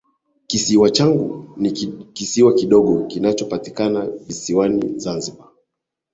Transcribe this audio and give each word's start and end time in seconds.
Kisiwa 0.47 0.89
changuu 0.89 1.49
ni 1.57 1.71
kisiwa 2.13 2.53
kidogo 2.53 3.05
kinachopatikana 3.07 4.05
visiwani 4.09 4.99
zanzibar 4.99 5.47